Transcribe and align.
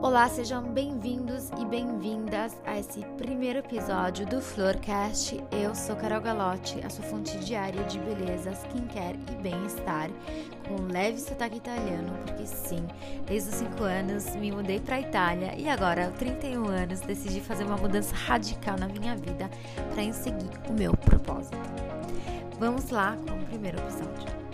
Olá, 0.00 0.28
sejam 0.28 0.62
bem-vindos 0.62 1.50
e 1.58 1.64
bem-vindas 1.64 2.56
a 2.64 2.78
esse 2.78 3.00
primeiro 3.16 3.58
episódio 3.58 4.24
do 4.26 4.40
Florcast. 4.40 5.42
Eu 5.50 5.74
sou 5.74 5.96
Carol 5.96 6.20
Galotti, 6.20 6.80
a 6.86 6.88
sua 6.88 7.04
fonte 7.04 7.36
diária 7.38 7.82
de 7.82 7.98
beleza, 7.98 8.52
skincare 8.52 9.18
e 9.32 9.42
bem-estar, 9.42 10.08
com 10.68 10.74
um 10.80 10.86
leve 10.86 11.18
sotaque 11.18 11.56
italiano, 11.56 12.16
porque 12.24 12.46
sim, 12.46 12.86
desde 13.26 13.50
os 13.50 13.56
5 13.56 13.82
anos 13.82 14.36
me 14.36 14.52
mudei 14.52 14.78
para 14.78 14.96
a 14.96 15.00
Itália 15.00 15.54
e 15.58 15.68
agora, 15.68 16.06
aos 16.06 16.14
31 16.14 16.68
anos, 16.68 17.00
decidi 17.00 17.40
fazer 17.40 17.64
uma 17.64 17.76
mudança 17.76 18.14
radical 18.14 18.78
na 18.78 18.86
minha 18.86 19.16
vida 19.16 19.50
para 19.92 20.12
seguir 20.12 20.48
o 20.70 20.72
meu 20.72 20.96
propósito. 20.96 21.58
Vamos 22.60 22.90
lá 22.90 23.16
com 23.26 23.34
o 23.34 23.44
primeiro 23.46 23.78
episódio. 23.78 24.47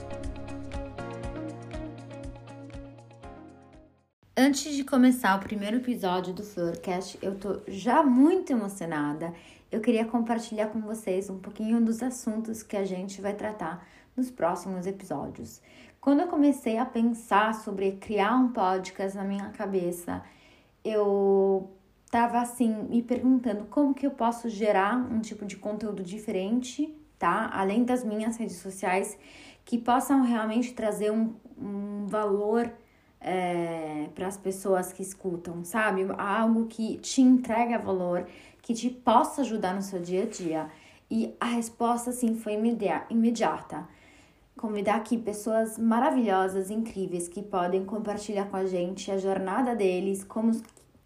Antes 4.36 4.74
de 4.74 4.82
começar 4.82 5.36
o 5.36 5.40
primeiro 5.40 5.76
episódio 5.76 6.34
do 6.34 6.42
Florcast, 6.42 7.16
eu 7.22 7.36
tô 7.38 7.60
já 7.68 8.02
muito 8.02 8.50
emocionada. 8.50 9.32
Eu 9.70 9.80
queria 9.80 10.04
compartilhar 10.04 10.66
com 10.66 10.80
vocês 10.80 11.30
um 11.30 11.38
pouquinho 11.38 11.80
dos 11.80 12.02
assuntos 12.02 12.60
que 12.60 12.76
a 12.76 12.84
gente 12.84 13.20
vai 13.20 13.32
tratar 13.32 13.86
nos 14.16 14.32
próximos 14.32 14.88
episódios. 14.88 15.62
Quando 16.00 16.18
eu 16.18 16.26
comecei 16.26 16.78
a 16.78 16.84
pensar 16.84 17.54
sobre 17.54 17.92
criar 17.92 18.34
um 18.34 18.48
podcast 18.48 19.16
na 19.16 19.22
minha 19.22 19.50
cabeça, 19.50 20.20
eu 20.84 21.70
tava 22.10 22.40
assim 22.40 22.74
me 22.90 23.02
perguntando 23.02 23.66
como 23.66 23.94
que 23.94 24.04
eu 24.04 24.10
posso 24.10 24.48
gerar 24.48 24.96
um 24.96 25.20
tipo 25.20 25.46
de 25.46 25.56
conteúdo 25.56 26.02
diferente, 26.02 26.92
tá? 27.20 27.50
Além 27.52 27.84
das 27.84 28.02
minhas 28.02 28.36
redes 28.36 28.56
sociais, 28.56 29.16
que 29.64 29.78
possam 29.78 30.22
realmente 30.22 30.74
trazer 30.74 31.12
um, 31.12 31.34
um 31.56 32.06
valor 32.08 32.68
é, 33.24 34.08
para 34.14 34.26
as 34.26 34.36
pessoas 34.36 34.92
que 34.92 35.02
escutam, 35.02 35.64
sabe? 35.64 36.06
Algo 36.18 36.66
que 36.66 36.98
te 36.98 37.22
entrega 37.22 37.78
valor, 37.78 38.26
que 38.60 38.74
te 38.74 38.90
possa 38.90 39.40
ajudar 39.40 39.74
no 39.74 39.80
seu 39.80 39.98
dia 39.98 40.24
a 40.24 40.26
dia. 40.26 40.70
E 41.10 41.34
a 41.40 41.46
resposta, 41.46 42.10
assim, 42.10 42.34
foi 42.34 42.52
imediata. 43.08 43.88
Convidar 44.56 44.96
aqui 44.96 45.16
pessoas 45.16 45.78
maravilhosas, 45.78 46.70
incríveis, 46.70 47.26
que 47.26 47.42
podem 47.42 47.84
compartilhar 47.84 48.44
com 48.50 48.56
a 48.56 48.66
gente 48.66 49.10
a 49.10 49.16
jornada 49.16 49.74
deles, 49.74 50.22
como, 50.22 50.52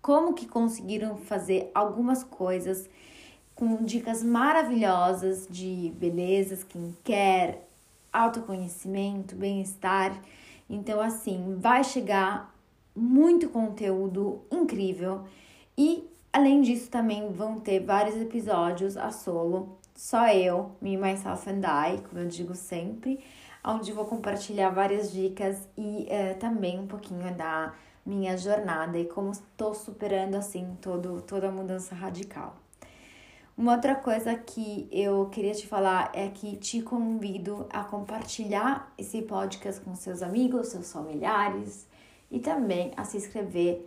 como 0.02 0.34
que 0.34 0.46
conseguiram 0.46 1.16
fazer 1.16 1.70
algumas 1.72 2.24
coisas 2.24 2.90
com 3.54 3.84
dicas 3.84 4.22
maravilhosas 4.22 5.46
de 5.48 5.92
beleza, 5.96 6.58
quer 7.04 7.68
autoconhecimento, 8.12 9.34
bem-estar. 9.36 10.20
Então, 10.68 11.00
assim, 11.00 11.56
vai 11.58 11.82
chegar 11.82 12.54
muito 12.94 13.48
conteúdo 13.48 14.42
incrível 14.50 15.24
e 15.76 16.04
além 16.32 16.60
disso 16.60 16.90
também 16.90 17.32
vão 17.32 17.60
ter 17.60 17.80
vários 17.80 18.16
episódios 18.16 18.96
a 18.96 19.10
solo, 19.10 19.78
só 19.94 20.28
eu, 20.28 20.72
me, 20.80 20.96
myself 20.96 21.48
and 21.48 21.62
I, 21.64 22.00
como 22.02 22.20
eu 22.20 22.28
digo 22.28 22.54
sempre, 22.54 23.20
onde 23.64 23.92
vou 23.92 24.04
compartilhar 24.04 24.70
várias 24.70 25.12
dicas 25.12 25.68
e 25.76 26.06
é, 26.08 26.34
também 26.34 26.78
um 26.78 26.86
pouquinho 26.86 27.34
da 27.34 27.74
minha 28.04 28.36
jornada 28.36 28.98
e 28.98 29.04
como 29.04 29.30
estou 29.32 29.74
superando 29.74 30.34
assim 30.34 30.76
todo, 30.80 31.22
toda 31.22 31.48
a 31.48 31.52
mudança 31.52 31.94
radical. 31.94 32.56
Uma 33.58 33.74
outra 33.74 33.96
coisa 33.96 34.36
que 34.36 34.88
eu 34.92 35.26
queria 35.32 35.52
te 35.52 35.66
falar 35.66 36.12
é 36.14 36.28
que 36.28 36.56
te 36.58 36.80
convido 36.80 37.66
a 37.70 37.82
compartilhar 37.82 38.92
esse 38.96 39.20
podcast 39.20 39.80
com 39.80 39.96
seus 39.96 40.22
amigos, 40.22 40.68
seus 40.68 40.92
familiares 40.92 41.84
e 42.30 42.38
também 42.38 42.92
a 42.96 43.02
se 43.02 43.16
inscrever. 43.16 43.84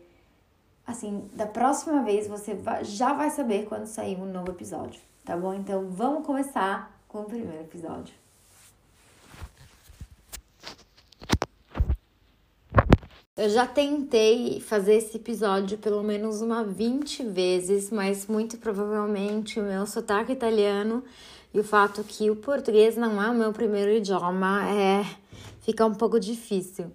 Assim, 0.85 1.25
da 1.31 1.45
próxima 1.45 2.03
vez 2.03 2.27
você 2.27 2.53
já 2.81 3.13
vai 3.13 3.29
saber 3.29 3.65
quando 3.65 3.85
sair 3.85 4.19
um 4.19 4.25
novo 4.25 4.51
episódio, 4.51 4.99
tá 5.23 5.37
bom? 5.37 5.53
Então 5.53 5.87
vamos 5.89 6.25
começar 6.25 6.93
com 7.07 7.21
o 7.21 7.25
primeiro 7.25 7.61
episódio. 7.61 8.20
Eu 13.41 13.49
já 13.49 13.65
tentei 13.65 14.59
fazer 14.59 14.97
esse 14.97 15.17
episódio 15.17 15.75
pelo 15.75 16.03
menos 16.03 16.43
uma 16.43 16.63
20 16.63 17.23
vezes, 17.23 17.89
mas 17.89 18.27
muito 18.27 18.55
provavelmente 18.59 19.59
o 19.59 19.63
meu 19.63 19.87
sotaque 19.87 20.31
italiano 20.31 21.03
e 21.51 21.59
o 21.59 21.63
fato 21.63 22.03
que 22.03 22.29
o 22.29 22.35
português 22.35 22.95
não 22.95 23.19
é 23.19 23.31
o 23.31 23.33
meu 23.33 23.51
primeiro 23.51 23.89
idioma 23.89 24.69
é 24.69 25.03
fica 25.61 25.83
um 25.83 25.95
pouco 25.95 26.19
difícil. 26.19 26.91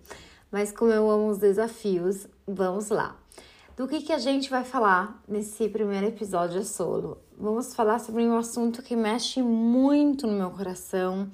Mas 0.48 0.70
como 0.70 0.92
eu 0.92 1.10
amo 1.10 1.30
os 1.30 1.38
desafios, 1.38 2.28
vamos 2.46 2.90
lá. 2.90 3.16
Do 3.76 3.88
que, 3.88 4.02
que 4.02 4.12
a 4.12 4.18
gente 4.20 4.48
vai 4.48 4.62
falar 4.62 5.20
nesse 5.26 5.68
primeiro 5.68 6.06
episódio 6.06 6.64
solo? 6.64 7.18
Vamos 7.36 7.74
falar 7.74 7.98
sobre 7.98 8.22
um 8.22 8.38
assunto 8.38 8.84
que 8.84 8.94
mexe 8.94 9.42
muito 9.42 10.28
no 10.28 10.34
meu 10.34 10.50
coração 10.50 11.28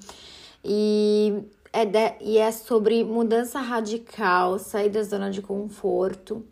e 0.65 1.43
é 1.73 1.85
de, 1.85 2.13
e 2.21 2.37
é 2.37 2.51
sobre 2.51 3.03
mudança 3.03 3.59
radical, 3.59 4.59
sair 4.59 4.89
da 4.89 5.01
zona 5.01 5.31
de 5.31 5.41
conforto 5.41 6.45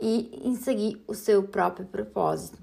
e 0.00 0.40
em 0.44 0.54
seguir 0.54 1.02
o 1.08 1.14
seu 1.14 1.42
próprio 1.42 1.84
propósito. 1.84 2.62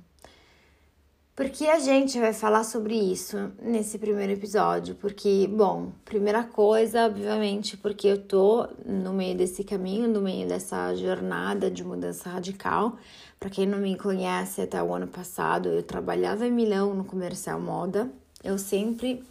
Porque 1.36 1.68
a 1.68 1.80
gente 1.80 2.20
vai 2.20 2.34
falar 2.34 2.66
sobre 2.66 2.94
isso 2.96 3.38
nesse 3.62 3.98
primeiro 3.98 4.34
episódio, 4.34 4.96
porque, 4.96 5.48
bom, 5.50 5.94
primeira 6.04 6.44
coisa, 6.44 7.06
obviamente, 7.06 7.78
porque 7.78 8.08
eu 8.08 8.22
tô 8.22 8.68
no 8.86 9.14
meio 9.14 9.38
desse 9.38 9.64
caminho, 9.64 10.10
no 10.10 10.20
meio 10.20 10.48
dessa 10.48 10.94
jornada 10.96 11.72
de 11.72 11.81
mudança 11.81 12.30
radical. 12.30 12.98
Para 13.40 13.50
quem 13.50 13.66
não 13.66 13.78
me 13.78 13.98
conhece, 13.98 14.62
até 14.62 14.84
o 14.84 14.94
ano 14.94 15.08
passado 15.08 15.70
eu 15.70 15.81
trabalhava 15.81 16.46
em 16.46 16.52
Milão 16.52 16.94
no 16.94 17.06
comercial 17.06 17.58
moda. 17.58 18.10
Eu 18.44 18.58
sempre 18.58 19.24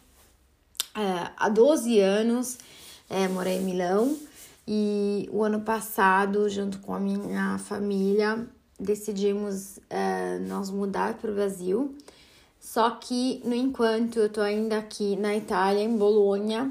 é, 0.99 1.31
há 1.37 1.49
12 1.49 2.01
anos 2.01 2.59
é, 3.11 3.27
morei 3.27 3.57
em 3.57 3.63
Milão 3.63 4.19
e 4.67 5.29
o 5.33 5.43
ano 5.43 5.61
passado, 5.61 6.47
junto 6.51 6.79
com 6.81 6.95
a 6.95 7.01
minha 7.01 7.57
família, 7.59 8.47
decidimos 8.79 9.79
é, 9.89 10.39
mudar 10.71 11.15
para 11.15 11.31
o 11.31 11.35
Brasil. 11.35 11.95
Só 12.61 12.91
que, 12.91 13.41
no 13.47 13.55
enquanto, 13.55 14.19
eu 14.19 14.29
tô 14.29 14.43
ainda 14.43 14.77
aqui 14.77 15.17
na 15.17 15.35
Itália, 15.35 15.83
em 15.83 15.97
Bolonha, 15.97 16.71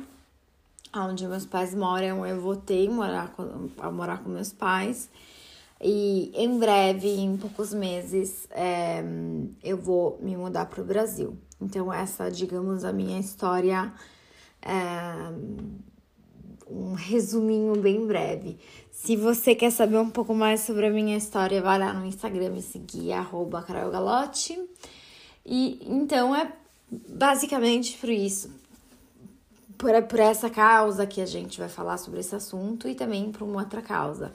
onde 0.95 1.25
meus 1.25 1.45
pais 1.45 1.73
moram, 1.73 2.23
eu 2.23 2.39
voltei 2.39 2.87
morar 2.87 3.31
com, 3.31 3.69
a 3.79 3.89
morar 3.89 4.23
com 4.23 4.29
meus 4.29 4.53
pais. 4.53 5.09
E 5.81 6.31
em 6.35 6.59
breve, 6.59 7.07
em 7.07 7.35
poucos 7.35 7.73
meses, 7.73 8.47
é, 8.51 9.03
eu 9.63 9.77
vou 9.77 10.19
me 10.21 10.37
mudar 10.37 10.67
para 10.67 10.81
o 10.81 10.85
Brasil. 10.85 11.35
Então, 11.59 11.91
essa, 11.91 12.29
digamos, 12.29 12.83
a 12.83 12.93
minha 12.93 13.19
história 13.19 13.91
um 16.69 16.93
resuminho 16.93 17.75
bem 17.79 18.05
breve. 18.05 18.57
Se 18.91 19.15
você 19.15 19.55
quer 19.55 19.71
saber 19.71 19.97
um 19.97 20.09
pouco 20.09 20.33
mais 20.33 20.61
sobre 20.61 20.87
a 20.87 20.89
minha 20.89 21.17
história, 21.17 21.61
vai 21.61 21.79
lá 21.79 21.93
no 21.93 22.05
Instagram 22.05 22.49
me 22.49 22.61
seguir, 22.61 23.13
arroba 23.13 23.61
Galotti. 23.61 24.59
E 25.45 25.79
então 25.87 26.35
é 26.35 26.51
basicamente 26.91 27.97
por 27.97 28.09
isso, 28.09 28.49
por, 29.77 30.01
por 30.03 30.19
essa 30.19 30.49
causa 30.49 31.05
que 31.05 31.21
a 31.21 31.25
gente 31.25 31.59
vai 31.59 31.69
falar 31.69 31.97
sobre 31.97 32.19
esse 32.19 32.35
assunto 32.35 32.87
e 32.87 32.95
também 32.95 33.31
por 33.31 33.43
uma 33.43 33.61
outra 33.61 33.81
causa. 33.81 34.33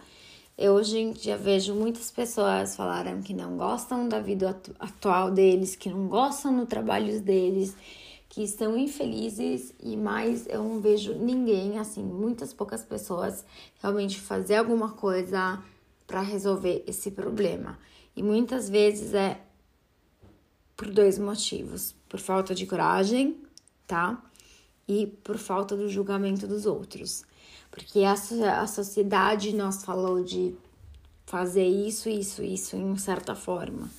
Eu 0.56 0.74
hoje 0.74 1.14
já 1.20 1.36
vejo 1.36 1.74
muitas 1.74 2.10
pessoas 2.10 2.76
falaram 2.76 3.20
que 3.22 3.34
não 3.34 3.56
gostam 3.56 4.08
da 4.08 4.20
vida 4.20 4.56
atual 4.78 5.30
deles, 5.30 5.74
que 5.74 5.90
não 5.90 6.06
gostam 6.06 6.56
do 6.56 6.66
trabalho 6.66 7.20
deles 7.20 7.74
que 8.32 8.42
estão 8.42 8.78
infelizes 8.78 9.74
e 9.78 9.94
mais 9.94 10.46
eu 10.48 10.64
não 10.64 10.80
vejo 10.80 11.12
ninguém, 11.12 11.78
assim, 11.78 12.02
muitas 12.02 12.54
poucas 12.54 12.82
pessoas 12.82 13.44
realmente 13.82 14.18
fazer 14.18 14.54
alguma 14.54 14.92
coisa 14.92 15.62
para 16.06 16.22
resolver 16.22 16.82
esse 16.86 17.10
problema. 17.10 17.78
E 18.16 18.22
muitas 18.22 18.70
vezes 18.70 19.12
é 19.12 19.38
por 20.74 20.90
dois 20.90 21.18
motivos: 21.18 21.94
por 22.08 22.18
falta 22.18 22.54
de 22.54 22.64
coragem, 22.64 23.36
tá? 23.86 24.18
E 24.88 25.08
por 25.22 25.36
falta 25.36 25.76
do 25.76 25.86
julgamento 25.86 26.46
dos 26.46 26.64
outros. 26.64 27.24
Porque 27.70 28.02
a, 28.02 28.14
a 28.62 28.66
sociedade 28.66 29.54
nos 29.54 29.84
falou 29.84 30.24
de 30.24 30.54
fazer 31.26 31.66
isso, 31.66 32.08
isso, 32.08 32.42
isso 32.42 32.76
em 32.76 32.96
certa 32.96 33.34
forma. 33.34 33.90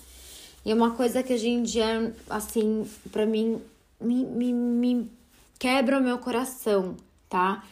E 0.66 0.74
uma 0.74 0.90
coisa 0.90 1.22
que 1.22 1.32
hoje 1.36 1.50
em 1.50 1.62
dia, 1.62 2.16
assim, 2.28 2.90
para 3.12 3.28
mim 3.28 3.62
me, 4.04 4.26
me, 4.26 4.54
me 4.54 5.12
quebra 5.58 6.00
o 6.00 6.04
meu 6.04 6.18
coração, 6.18 6.96
tá? 7.30 7.64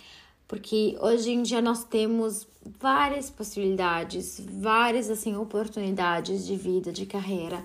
Porque 0.47 0.97
hoje 0.99 1.31
em 1.31 1.43
dia 1.43 1.61
nós 1.61 1.83
temos 1.83 2.47
várias 2.79 3.29
possibilidades, 3.29 4.41
várias 4.49 5.09
assim 5.09 5.35
oportunidades 5.35 6.45
de 6.45 6.55
vida, 6.55 6.91
de 6.91 7.05
carreira. 7.05 7.63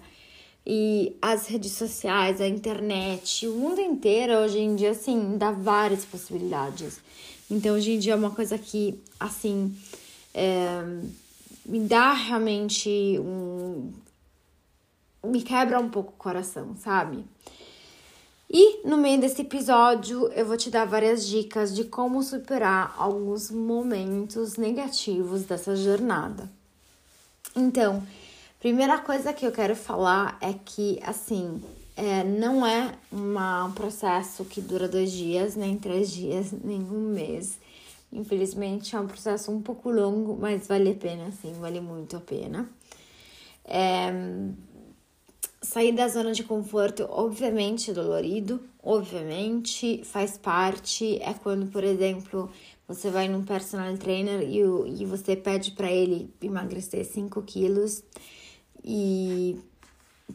E 0.64 1.16
as 1.22 1.46
redes 1.46 1.72
sociais, 1.72 2.40
a 2.40 2.48
internet, 2.48 3.46
o 3.46 3.54
mundo 3.54 3.80
inteiro 3.80 4.34
hoje 4.34 4.58
em 4.58 4.74
dia 4.74 4.90
assim 4.90 5.36
dá 5.38 5.50
várias 5.50 6.04
possibilidades. 6.04 7.00
Então 7.50 7.76
hoje 7.76 7.92
em 7.92 7.98
dia 7.98 8.14
é 8.14 8.16
uma 8.16 8.30
coisa 8.30 8.58
que 8.58 9.00
assim 9.18 9.76
é, 10.34 10.82
me 11.64 11.80
dá 11.80 12.12
realmente 12.12 12.88
um. 13.20 13.92
me 15.24 15.42
quebra 15.42 15.78
um 15.78 15.88
pouco 15.88 16.12
o 16.12 16.16
coração, 16.16 16.76
sabe? 16.76 17.24
E 18.48 18.86
no 18.86 18.96
meio 18.96 19.20
desse 19.20 19.42
episódio 19.42 20.28
eu 20.32 20.46
vou 20.46 20.56
te 20.56 20.70
dar 20.70 20.84
várias 20.84 21.26
dicas 21.26 21.74
de 21.74 21.84
como 21.84 22.22
superar 22.22 22.94
alguns 22.96 23.50
momentos 23.50 24.56
negativos 24.56 25.42
dessa 25.42 25.74
jornada. 25.74 26.48
Então, 27.56 28.06
primeira 28.60 28.98
coisa 28.98 29.32
que 29.32 29.44
eu 29.44 29.50
quero 29.50 29.74
falar 29.74 30.38
é 30.40 30.52
que, 30.52 31.00
assim, 31.02 31.60
é, 31.96 32.22
não 32.22 32.64
é 32.64 32.92
uma, 33.10 33.64
um 33.64 33.72
processo 33.72 34.44
que 34.44 34.60
dura 34.60 34.86
dois 34.86 35.10
dias, 35.10 35.56
nem 35.56 35.76
três 35.76 36.12
dias, 36.12 36.52
nem 36.62 36.80
um 36.80 37.12
mês. 37.12 37.58
Infelizmente 38.12 38.94
é 38.94 39.00
um 39.00 39.08
processo 39.08 39.50
um 39.50 39.60
pouco 39.60 39.90
longo, 39.90 40.36
mas 40.40 40.68
vale 40.68 40.90
a 40.90 40.94
pena, 40.94 41.32
sim, 41.42 41.52
vale 41.58 41.80
muito 41.80 42.16
a 42.16 42.20
pena. 42.20 42.68
É, 43.64 44.12
sair 45.66 45.92
da 45.92 46.06
zona 46.06 46.32
de 46.32 46.44
conforto, 46.44 47.06
obviamente, 47.10 47.90
é 47.90 47.94
dolorido, 47.94 48.60
obviamente, 48.82 50.00
faz 50.04 50.38
parte. 50.38 51.20
É 51.20 51.34
quando, 51.34 51.66
por 51.66 51.82
exemplo, 51.82 52.48
você 52.86 53.10
vai 53.10 53.28
num 53.28 53.42
personal 53.42 53.96
trainer 53.98 54.42
e, 54.42 54.60
e 55.02 55.04
você 55.04 55.34
pede 55.34 55.72
para 55.72 55.90
ele 55.90 56.32
emagrecer 56.40 57.04
5 57.04 57.42
quilos 57.42 58.02
e 58.84 59.58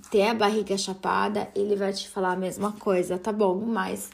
ter 0.09 0.23
a 0.23 0.33
barriga 0.33 0.77
chapada, 0.77 1.49
ele 1.55 1.75
vai 1.75 1.93
te 1.93 2.09
falar 2.09 2.33
a 2.33 2.35
mesma 2.37 2.73
coisa, 2.73 3.17
tá 3.17 3.31
bom, 3.31 3.55
mas 3.55 4.09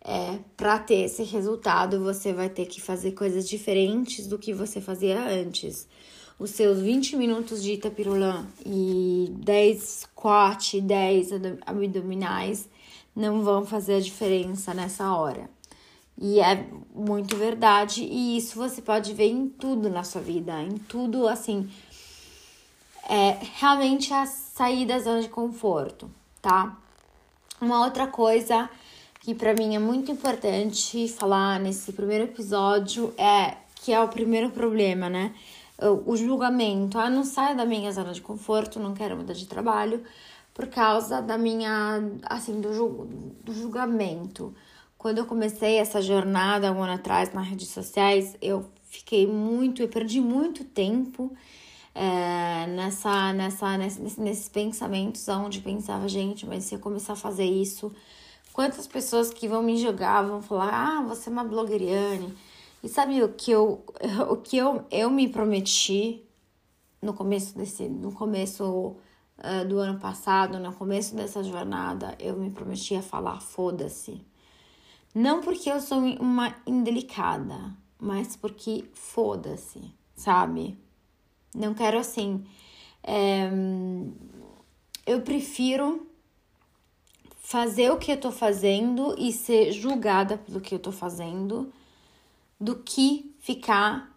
é, 0.00 0.38
para 0.56 0.78
ter 0.78 1.04
esse 1.04 1.22
resultado, 1.24 2.02
você 2.02 2.32
vai 2.32 2.48
ter 2.48 2.66
que 2.66 2.80
fazer 2.80 3.12
coisas 3.12 3.46
diferentes 3.48 4.26
do 4.26 4.38
que 4.38 4.54
você 4.54 4.80
fazia 4.80 5.22
antes. 5.28 5.86
Os 6.38 6.50
seus 6.50 6.80
20 6.80 7.16
minutos 7.16 7.62
de 7.62 7.74
itapirulã 7.74 8.44
e 8.66 9.32
10 9.38 9.82
squat, 9.82 10.80
10 10.80 11.30
abdominais 11.64 12.68
não 13.14 13.42
vão 13.42 13.64
fazer 13.64 13.94
a 13.94 14.00
diferença 14.00 14.74
nessa 14.74 15.14
hora. 15.14 15.48
E 16.20 16.40
é 16.40 16.66
muito 16.94 17.36
verdade, 17.36 18.04
e 18.04 18.36
isso 18.36 18.56
você 18.56 18.82
pode 18.82 19.12
ver 19.14 19.28
em 19.28 19.48
tudo 19.48 19.88
na 19.88 20.04
sua 20.04 20.20
vida, 20.20 20.60
em 20.62 20.76
tudo 20.76 21.28
assim. 21.28 21.70
É 23.08 23.38
realmente 23.56 24.12
a 24.12 24.26
sair 24.26 24.86
da 24.86 24.98
zona 24.98 25.22
de 25.22 25.28
conforto, 25.28 26.10
tá? 26.40 26.76
Uma 27.60 27.84
outra 27.84 28.06
coisa 28.06 28.68
que 29.20 29.34
para 29.34 29.54
mim 29.54 29.74
é 29.74 29.78
muito 29.78 30.10
importante 30.10 31.08
falar 31.08 31.60
nesse 31.60 31.92
primeiro 31.92 32.24
episódio 32.24 33.12
é 33.16 33.56
que 33.76 33.92
é 33.92 34.00
o 34.00 34.08
primeiro 34.08 34.50
problema, 34.50 35.08
né? 35.08 35.34
O 36.06 36.16
julgamento. 36.16 36.98
Ah, 36.98 37.10
não 37.10 37.24
saio 37.24 37.56
da 37.56 37.64
minha 37.64 37.90
zona 37.92 38.12
de 38.12 38.20
conforto, 38.20 38.80
não 38.80 38.94
quero 38.94 39.16
mudar 39.16 39.34
de 39.34 39.46
trabalho 39.46 40.02
por 40.54 40.68
causa 40.68 41.20
da 41.20 41.36
minha, 41.36 42.00
assim, 42.24 42.60
do, 42.60 43.06
do 43.42 43.52
julgamento. 43.52 44.54
Quando 44.96 45.18
eu 45.18 45.26
comecei 45.26 45.76
essa 45.78 46.00
jornada 46.00 46.72
um 46.72 46.82
ano 46.82 46.92
atrás 46.92 47.32
nas 47.34 47.46
redes 47.46 47.68
sociais, 47.68 48.36
eu 48.40 48.64
fiquei 48.84 49.26
muito, 49.26 49.82
eu 49.82 49.88
perdi 49.88 50.20
muito 50.20 50.64
tempo 50.64 51.36
é, 51.94 52.66
nessa, 52.68 53.32
nessa, 53.32 53.76
nesse, 53.76 54.20
nesses 54.20 54.48
pensamentos 54.48 55.28
onde 55.28 55.60
pensava, 55.60 56.08
gente, 56.08 56.46
mas 56.46 56.64
se 56.64 56.74
eu 56.74 56.78
começar 56.78 57.12
a 57.12 57.16
fazer 57.16 57.44
isso, 57.44 57.92
quantas 58.52 58.86
pessoas 58.86 59.30
que 59.30 59.48
vão 59.48 59.62
me 59.62 59.76
julgar 59.76 60.22
vão 60.22 60.40
falar, 60.40 60.72
ah, 60.72 61.02
você 61.02 61.28
é 61.28 61.32
uma 61.32 61.44
blogueiriane. 61.44 62.32
E 62.84 62.88
sabe 62.90 63.22
o 63.22 63.30
que 63.30 63.50
eu, 63.50 63.82
o 64.28 64.36
que 64.36 64.58
eu, 64.58 64.84
eu 64.90 65.10
me 65.10 65.26
prometi 65.26 66.22
no 67.00 67.14
começo 67.14 67.56
desse, 67.56 67.88
no 67.88 68.12
começo 68.12 68.62
uh, 69.38 69.66
do 69.66 69.78
ano 69.78 69.98
passado, 69.98 70.58
no 70.60 70.70
começo 70.70 71.16
dessa 71.16 71.42
jornada, 71.42 72.14
eu 72.20 72.36
me 72.36 72.50
prometi 72.50 72.94
a 72.94 73.00
falar, 73.00 73.40
foda-se. 73.40 74.20
Não 75.14 75.40
porque 75.40 75.70
eu 75.70 75.80
sou 75.80 75.98
uma 75.98 76.54
indelicada, 76.66 77.74
mas 77.98 78.36
porque 78.36 78.84
foda-se, 78.92 79.80
sabe? 80.14 80.78
Não 81.54 81.72
quero 81.72 81.98
assim. 81.98 82.44
É, 83.02 83.48
eu 85.06 85.22
prefiro 85.22 86.06
fazer 87.38 87.90
o 87.90 87.96
que 87.96 88.12
eu 88.12 88.20
tô 88.20 88.30
fazendo 88.30 89.14
e 89.18 89.32
ser 89.32 89.72
julgada 89.72 90.36
pelo 90.36 90.60
que 90.60 90.74
eu 90.74 90.78
tô 90.78 90.92
fazendo 90.92 91.72
do 92.64 92.76
que 92.76 93.30
ficar 93.40 94.10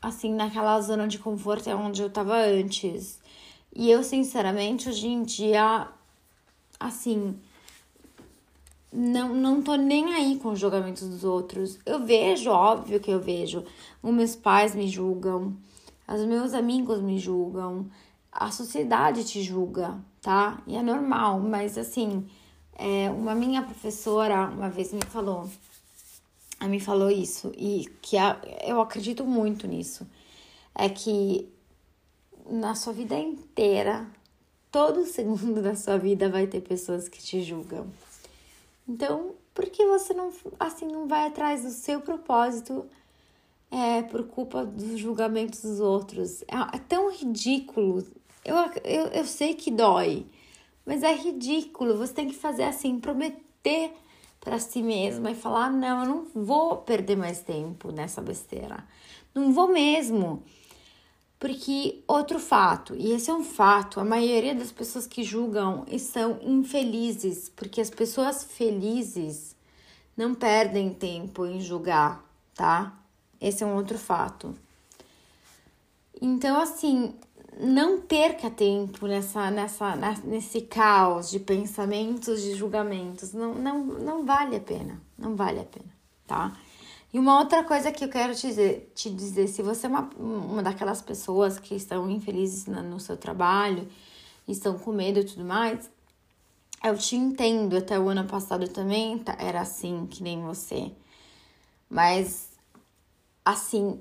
assim 0.00 0.32
naquela 0.32 0.80
zona 0.80 1.08
de 1.08 1.18
conforto 1.18 1.68
onde 1.70 2.00
eu 2.00 2.08
tava 2.08 2.36
antes. 2.36 3.18
E 3.74 3.90
eu, 3.90 4.04
sinceramente, 4.04 4.88
hoje 4.88 5.08
em 5.08 5.24
dia, 5.24 5.88
assim, 6.78 7.36
não, 8.92 9.34
não 9.34 9.60
tô 9.60 9.74
nem 9.74 10.14
aí 10.14 10.38
com 10.38 10.50
os 10.52 10.60
julgamentos 10.60 11.08
dos 11.08 11.24
outros. 11.24 11.80
Eu 11.84 12.04
vejo, 12.04 12.50
óbvio 12.50 13.00
que 13.00 13.10
eu 13.10 13.20
vejo. 13.20 13.64
Os 14.00 14.14
meus 14.14 14.36
pais 14.36 14.72
me 14.72 14.86
julgam, 14.86 15.56
os 16.06 16.24
meus 16.24 16.54
amigos 16.54 17.00
me 17.00 17.18
julgam, 17.18 17.90
a 18.30 18.52
sociedade 18.52 19.24
te 19.24 19.42
julga, 19.42 19.98
tá? 20.22 20.62
E 20.64 20.76
é 20.76 20.82
normal, 20.82 21.40
mas 21.40 21.76
assim, 21.76 22.24
é, 22.74 23.10
uma 23.10 23.34
minha 23.34 23.62
professora 23.62 24.48
uma 24.48 24.70
vez 24.70 24.92
me 24.92 25.04
falou, 25.06 25.48
me 26.68 26.78
falou 26.78 27.10
isso, 27.10 27.52
e 27.56 27.86
que 28.02 28.18
a, 28.18 28.38
eu 28.66 28.80
acredito 28.80 29.24
muito 29.24 29.66
nisso. 29.66 30.06
É 30.74 30.88
que 30.88 31.48
na 32.48 32.74
sua 32.74 32.92
vida 32.92 33.18
inteira, 33.18 34.06
todo 34.70 35.04
segundo 35.06 35.62
da 35.62 35.74
sua 35.74 35.98
vida 35.98 36.28
vai 36.28 36.46
ter 36.46 36.60
pessoas 36.60 37.08
que 37.08 37.22
te 37.22 37.42
julgam. 37.42 37.86
Então, 38.88 39.34
por 39.54 39.66
que 39.66 39.86
você 39.86 40.12
não 40.12 40.32
assim 40.58 40.86
não 40.86 41.06
vai 41.06 41.26
atrás 41.26 41.62
do 41.62 41.70
seu 41.70 42.00
propósito 42.00 42.84
é, 43.70 44.02
por 44.02 44.24
culpa 44.24 44.64
dos 44.64 44.98
julgamentos 44.98 45.62
dos 45.62 45.80
outros? 45.80 46.42
É, 46.42 46.76
é 46.76 46.78
tão 46.88 47.10
ridículo. 47.10 48.06
Eu, 48.44 48.56
eu, 48.84 49.06
eu 49.06 49.24
sei 49.24 49.54
que 49.54 49.70
dói, 49.70 50.26
mas 50.84 51.02
é 51.02 51.14
ridículo. 51.14 51.96
Você 51.96 52.12
tem 52.12 52.28
que 52.28 52.34
fazer 52.34 52.64
assim, 52.64 52.98
prometer 52.98 53.92
para 54.40 54.58
si 54.58 54.82
mesma 54.82 55.30
e 55.30 55.34
falar: 55.34 55.70
não, 55.70 56.00
eu 56.02 56.08
não 56.08 56.26
vou 56.34 56.78
perder 56.78 57.16
mais 57.16 57.40
tempo 57.40 57.92
nessa 57.92 58.20
besteira. 58.20 58.84
Não 59.34 59.52
vou 59.52 59.68
mesmo. 59.68 60.42
Porque 61.38 62.02
outro 62.06 62.38
fato, 62.38 62.94
e 62.94 63.12
esse 63.12 63.30
é 63.30 63.34
um 63.34 63.42
fato, 63.42 63.98
a 63.98 64.04
maioria 64.04 64.54
das 64.54 64.70
pessoas 64.70 65.06
que 65.06 65.22
julgam 65.22 65.86
são 65.98 66.38
infelizes, 66.42 67.48
porque 67.48 67.80
as 67.80 67.88
pessoas 67.88 68.44
felizes 68.44 69.56
não 70.14 70.34
perdem 70.34 70.92
tempo 70.92 71.46
em 71.46 71.58
julgar, 71.58 72.22
tá? 72.54 72.94
Esse 73.40 73.64
é 73.64 73.66
um 73.66 73.74
outro 73.74 73.96
fato. 73.96 74.54
Então, 76.20 76.60
assim, 76.60 77.14
não 77.60 78.00
perca 78.00 78.50
tempo 78.50 79.06
nessa, 79.06 79.50
nessa, 79.50 79.96
nesse 80.24 80.62
caos 80.62 81.30
de 81.30 81.38
pensamentos, 81.38 82.42
de 82.42 82.54
julgamentos. 82.54 83.32
Não, 83.32 83.54
não, 83.54 83.84
não 83.84 84.24
vale 84.24 84.56
a 84.56 84.60
pena. 84.60 85.00
Não 85.18 85.36
vale 85.36 85.60
a 85.60 85.64
pena, 85.64 85.90
tá? 86.26 86.56
E 87.12 87.18
uma 87.18 87.38
outra 87.38 87.64
coisa 87.64 87.90
que 87.90 88.04
eu 88.04 88.08
quero 88.08 88.34
te 88.34 88.46
dizer, 88.46 88.92
te 88.94 89.10
dizer 89.10 89.48
se 89.48 89.62
você 89.62 89.86
é 89.86 89.88
uma, 89.88 90.08
uma 90.18 90.62
daquelas 90.62 91.02
pessoas 91.02 91.58
que 91.58 91.74
estão 91.74 92.08
infelizes 92.08 92.66
no 92.66 93.00
seu 93.00 93.16
trabalho, 93.16 93.88
estão 94.46 94.78
com 94.78 94.92
medo 94.92 95.20
e 95.20 95.24
tudo 95.24 95.44
mais, 95.44 95.90
eu 96.82 96.96
te 96.96 97.16
entendo. 97.16 97.76
Até 97.76 97.98
o 97.98 98.08
ano 98.08 98.24
passado 98.24 98.68
também 98.68 99.18
tá, 99.18 99.36
era 99.38 99.60
assim, 99.60 100.06
que 100.06 100.22
nem 100.22 100.40
você. 100.40 100.92
Mas, 101.88 102.50
assim, 103.44 104.00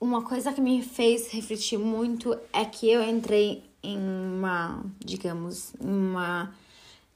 uma 0.00 0.22
coisa 0.22 0.52
que 0.52 0.60
me 0.60 0.82
fez 0.82 1.28
refletir 1.30 1.78
muito 1.78 2.38
é 2.52 2.64
que 2.64 2.90
eu 2.90 3.02
entrei 3.02 3.64
em 3.82 3.98
uma, 3.98 4.84
digamos, 4.98 5.72
uma, 5.80 6.54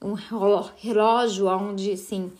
um 0.01 0.13
relógio 0.13 1.47
onde, 1.47 1.91
assim, 1.91 2.31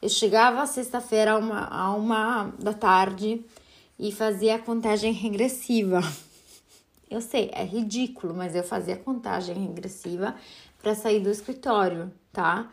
eu 0.00 0.08
chegava 0.08 0.66
sexta-feira 0.66 1.32
a 1.32 1.38
uma, 1.38 1.66
a 1.66 1.94
uma 1.94 2.52
da 2.58 2.74
tarde 2.74 3.44
e 3.98 4.10
fazia 4.10 4.56
a 4.56 4.58
contagem 4.58 5.12
regressiva. 5.12 6.00
Eu 7.08 7.20
sei, 7.20 7.50
é 7.52 7.64
ridículo, 7.64 8.34
mas 8.34 8.56
eu 8.56 8.64
fazia 8.64 8.96
contagem 8.96 9.54
regressiva 9.54 10.34
para 10.80 10.94
sair 10.94 11.20
do 11.20 11.30
escritório, 11.30 12.10
tá? 12.32 12.70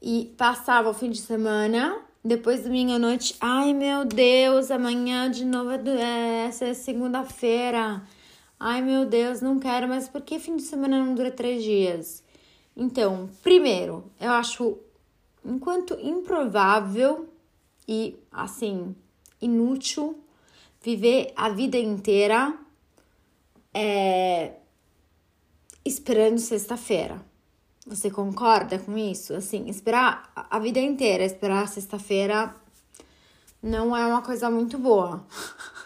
E 0.00 0.34
passava 0.36 0.90
o 0.90 0.94
fim 0.94 1.10
de 1.10 1.20
semana, 1.20 2.00
depois 2.24 2.62
domingo 2.62 2.92
à 2.92 2.98
noite, 2.98 3.34
ai 3.40 3.72
meu 3.72 4.04
Deus, 4.04 4.70
amanhã 4.70 5.28
de 5.28 5.44
novo 5.44 5.70
é, 5.70 6.46
essa 6.46 6.66
é 6.66 6.74
segunda-feira. 6.74 8.02
Ai 8.60 8.80
meu 8.80 9.04
Deus, 9.04 9.40
não 9.40 9.58
quero, 9.58 9.88
mas 9.88 10.08
por 10.08 10.22
que 10.22 10.38
fim 10.38 10.54
de 10.54 10.62
semana 10.62 11.04
não 11.04 11.16
dura 11.16 11.32
três 11.32 11.64
dias? 11.64 12.22
Então, 12.76 13.28
primeiro, 13.42 14.04
eu 14.20 14.30
acho 14.30 14.78
enquanto 15.44 15.98
improvável 16.00 17.28
e 17.88 18.16
assim 18.30 18.94
inútil 19.40 20.22
viver 20.80 21.32
a 21.34 21.48
vida 21.48 21.76
inteira 21.76 22.56
é, 23.74 24.52
esperando 25.84 26.38
sexta-feira. 26.38 27.20
Você 27.86 28.10
concorda 28.10 28.78
com 28.78 28.96
isso? 28.96 29.34
Assim, 29.34 29.68
esperar 29.68 30.30
a 30.34 30.58
vida 30.58 30.78
inteira, 30.78 31.24
esperar 31.24 31.66
sexta-feira 31.66 32.54
não 33.62 33.96
é 33.96 34.06
uma 34.06 34.22
coisa 34.22 34.48
muito 34.50 34.78
boa. 34.78 35.24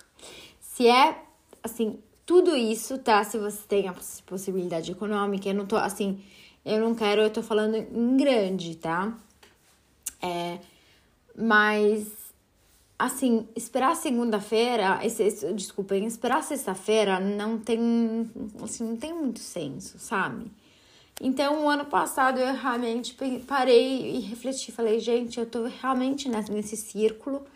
Se 0.60 0.86
é, 0.86 1.22
assim, 1.62 1.98
tudo 2.26 2.54
isso, 2.54 2.98
tá? 2.98 3.24
Se 3.24 3.38
você 3.38 3.62
tem 3.66 3.88
a 3.88 3.94
possibilidade 4.26 4.92
econômica, 4.92 5.48
eu 5.48 5.54
não 5.54 5.64
tô, 5.64 5.76
assim, 5.76 6.22
eu 6.64 6.80
não 6.80 6.94
quero, 6.94 7.22
eu 7.22 7.30
tô 7.30 7.42
falando 7.42 7.76
em 7.76 8.16
grande, 8.16 8.76
tá? 8.76 9.16
É, 10.20 10.58
mas, 11.34 12.08
assim, 12.98 13.48
esperar 13.56 13.96
segunda-feira, 13.96 15.00
desculpem, 15.54 16.04
esperar 16.06 16.42
sexta-feira 16.42 17.18
não 17.20 17.58
tem, 17.58 18.30
assim, 18.62 18.84
não 18.84 18.96
tem 18.96 19.14
muito 19.14 19.38
senso, 19.38 19.98
sabe? 19.98 20.50
Então, 21.20 21.64
o 21.64 21.68
ano 21.68 21.87
passado 21.87 22.38
eu 22.38 22.54
realmente 22.54 23.16
parei 23.46 24.16
e 24.16 24.20
refleti, 24.20 24.70
falei, 24.70 25.00
gente, 25.00 25.40
eu 25.40 25.46
tô 25.46 25.64
realmente 25.64 26.28
nesse 26.28 26.76
círculo 26.76 27.46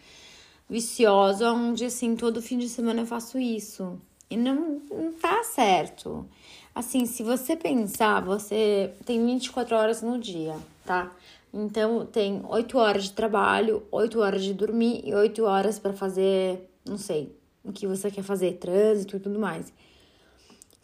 vicioso 0.69 1.45
onde, 1.45 1.85
assim, 1.85 2.17
todo 2.17 2.41
fim 2.41 2.57
de 2.57 2.69
semana 2.69 3.03
eu 3.03 3.07
faço 3.07 3.39
isso. 3.39 4.01
E 4.31 4.37
não, 4.37 4.81
não 4.91 5.13
tá 5.13 5.43
certo. 5.43 6.27
Assim, 6.75 7.05
se 7.05 7.23
você 7.23 7.57
pensar, 7.57 8.25
você 8.25 8.95
tem 9.05 9.25
24 9.27 9.77
horas 9.77 10.01
no 10.01 10.19
dia, 10.19 10.57
tá? 10.87 11.11
Então, 11.53 12.07
tem 12.07 12.41
8 12.49 12.79
horas 12.79 13.05
de 13.05 13.13
trabalho, 13.13 13.83
8 13.91 14.21
horas 14.21 14.43
de 14.43 14.55
dormir 14.55 15.03
e 15.05 15.13
8 15.13 15.45
horas 15.45 15.79
para 15.79 15.93
fazer, 15.93 16.71
não 16.87 16.97
sei, 16.97 17.37
o 17.65 17.73
que 17.73 17.87
você 17.87 18.11
quer 18.11 18.23
fazer, 18.23 18.53
trânsito 18.55 19.17
e 19.17 19.21
tudo 19.21 19.39
mais. 19.39 19.73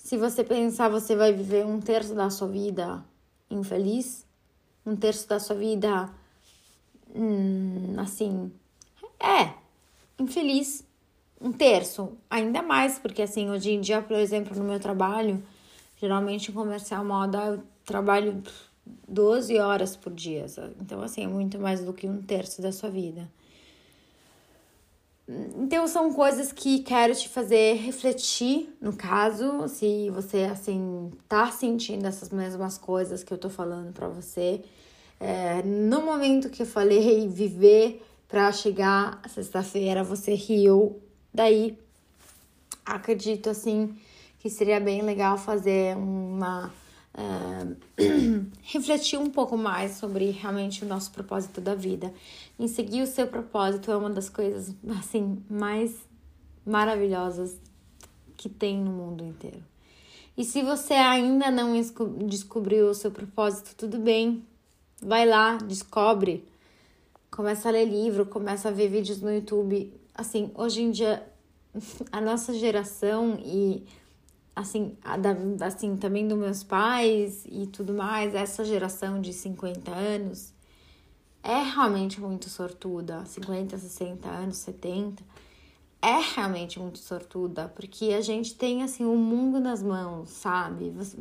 Se 0.06 0.16
você 0.16 0.44
pensar, 0.44 0.88
você 0.88 1.16
vai 1.16 1.32
viver 1.32 1.66
um 1.66 1.80
terço 1.80 2.14
da 2.14 2.30
sua 2.30 2.46
vida 2.46 3.04
infeliz, 3.50 4.24
um 4.86 4.94
terço 4.94 5.28
da 5.28 5.40
sua 5.40 5.56
vida, 5.56 6.08
hum, 7.12 7.96
assim, 7.98 8.52
é, 9.18 9.52
infeliz. 10.16 10.84
Um 11.40 11.50
terço, 11.50 12.12
ainda 12.30 12.62
mais, 12.62 13.00
porque 13.00 13.20
assim, 13.20 13.50
hoje 13.50 13.72
em 13.72 13.80
dia, 13.80 14.00
por 14.00 14.16
exemplo, 14.16 14.56
no 14.56 14.62
meu 14.62 14.78
trabalho, 14.78 15.42
geralmente 15.96 16.52
em 16.52 16.54
comercial 16.54 17.04
moda, 17.04 17.38
eu 17.38 17.62
trabalho 17.84 18.40
12 19.08 19.58
horas 19.58 19.96
por 19.96 20.14
dia. 20.14 20.46
Então, 20.80 21.02
assim, 21.02 21.24
é 21.24 21.26
muito 21.26 21.58
mais 21.58 21.82
do 21.82 21.92
que 21.92 22.06
um 22.06 22.22
terço 22.22 22.62
da 22.62 22.70
sua 22.70 22.90
vida. 22.90 23.28
Então 25.28 25.88
são 25.88 26.12
coisas 26.12 26.52
que 26.52 26.80
quero 26.80 27.12
te 27.14 27.28
fazer 27.28 27.74
refletir, 27.74 28.72
no 28.80 28.92
caso, 28.92 29.66
se 29.68 30.08
você 30.10 30.44
assim 30.44 31.10
tá 31.28 31.50
sentindo 31.50 32.06
essas 32.06 32.30
mesmas 32.30 32.78
coisas 32.78 33.24
que 33.24 33.32
eu 33.32 33.38
tô 33.38 33.50
falando 33.50 33.92
para 33.92 34.06
você. 34.06 34.62
É, 35.18 35.62
no 35.64 36.02
momento 36.02 36.48
que 36.48 36.62
eu 36.62 36.66
falei 36.66 37.26
viver 37.26 38.06
para 38.28 38.52
chegar 38.52 39.20
sexta-feira, 39.28 40.04
você 40.04 40.34
riu. 40.34 41.00
Daí 41.34 41.76
acredito 42.84 43.50
assim 43.50 43.96
que 44.38 44.48
seria 44.48 44.78
bem 44.78 45.02
legal 45.02 45.36
fazer 45.36 45.96
uma 45.96 46.72
uh, 47.16 47.76
refletir 48.62 49.18
um 49.18 49.30
pouco 49.30 49.56
mais 49.56 49.92
sobre 49.92 50.30
realmente 50.30 50.84
o 50.84 50.88
nosso 50.88 51.10
propósito 51.10 51.60
da 51.60 51.74
vida. 51.74 52.12
Em 52.58 52.68
seguir 52.68 53.02
o 53.02 53.06
seu 53.06 53.26
propósito 53.26 53.90
é 53.90 53.96
uma 53.96 54.10
das 54.10 54.28
coisas 54.28 54.74
assim 54.98 55.42
mais 55.48 55.96
maravilhosas 56.64 57.58
que 58.36 58.48
tem 58.48 58.78
no 58.78 58.90
mundo 58.90 59.24
inteiro. 59.24 59.62
E 60.36 60.44
se 60.44 60.62
você 60.62 60.92
ainda 60.92 61.50
não 61.50 61.72
descobriu 62.26 62.90
o 62.90 62.94
seu 62.94 63.10
propósito, 63.10 63.74
tudo 63.74 63.98
bem. 63.98 64.44
Vai 65.00 65.24
lá, 65.24 65.56
descobre. 65.56 66.44
Começa 67.30 67.68
a 67.68 67.72
ler 67.72 67.86
livro, 67.86 68.26
começa 68.26 68.68
a 68.68 68.72
ver 68.72 68.88
vídeos 68.88 69.20
no 69.20 69.32
YouTube. 69.32 69.92
Assim, 70.14 70.50
hoje 70.54 70.82
em 70.82 70.90
dia, 70.90 71.26
a 72.12 72.20
nossa 72.20 72.52
geração 72.52 73.38
e 73.42 73.82
assim, 74.56 74.96
da, 75.20 75.66
assim, 75.66 75.96
também 75.96 76.26
dos 76.26 76.38
meus 76.38 76.64
pais 76.64 77.44
e 77.46 77.66
tudo 77.66 77.92
mais, 77.92 78.34
essa 78.34 78.64
geração 78.64 79.20
de 79.20 79.32
50 79.32 79.90
anos 79.90 80.52
é 81.42 81.62
realmente 81.62 82.20
muito 82.20 82.48
sortuda, 82.48 83.24
50, 83.24 83.78
60 83.78 84.28
anos, 84.28 84.56
70, 84.56 85.22
é 86.02 86.18
realmente 86.34 86.80
muito 86.80 86.98
sortuda, 86.98 87.68
porque 87.68 88.06
a 88.06 88.20
gente 88.20 88.54
tem 88.54 88.82
assim 88.82 89.04
o 89.04 89.12
um 89.12 89.16
mundo 89.16 89.60
nas 89.60 89.82
mãos, 89.82 90.30
sabe? 90.30 90.90
Você 90.90 91.16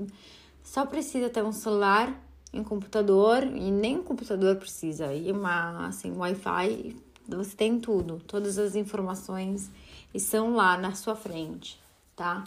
só 0.64 0.86
precisa 0.86 1.30
ter 1.30 1.44
um 1.44 1.52
celular 1.52 2.26
um 2.60 2.64
computador, 2.64 3.44
e 3.44 3.70
nem 3.72 3.98
um 3.98 4.04
computador 4.04 4.56
precisa, 4.56 5.14
e 5.14 5.32
uma 5.32 5.88
assim, 5.88 6.16
Wi-Fi, 6.16 6.96
você 7.28 7.56
tem 7.56 7.80
tudo, 7.80 8.22
todas 8.26 8.58
as 8.58 8.76
informações 8.76 9.70
estão 10.14 10.56
lá 10.56 10.78
na 10.78 10.94
sua 10.94 11.16
frente, 11.16 11.80
tá? 12.16 12.44